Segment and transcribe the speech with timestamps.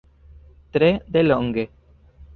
[0.77, 1.69] Tre delonge.